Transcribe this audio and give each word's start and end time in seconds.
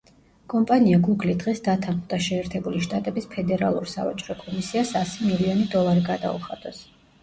კომპანია 0.53 0.99
„გუგლი“ 1.07 1.35
დღეს 1.43 1.61
დათანხმდა, 1.67 2.19
შეერთებული 2.29 2.83
შტატების 2.87 3.31
ფედერალურ 3.37 3.95
სავაჭრო 3.95 4.41
კომისიას 4.43 4.99
ასი 5.05 5.33
მილიონი 5.33 5.73
დოლარი 5.79 6.09
გადაუხადოს. 6.15 6.87